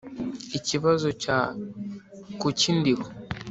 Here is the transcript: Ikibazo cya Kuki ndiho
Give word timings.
Ikibazo 0.57 1.07
cya 1.21 1.39
Kuki 2.39 2.69
ndiho 2.79 3.05